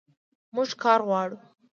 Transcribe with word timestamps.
موږ 0.55 0.69
کار 0.83 0.99
غواړو 1.07 1.37